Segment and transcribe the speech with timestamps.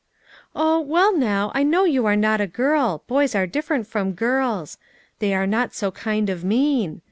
[0.55, 4.79] "Oh, well now, I know, you are not a girl; boys are different from girls.
[5.19, 6.99] They are not so kind of mean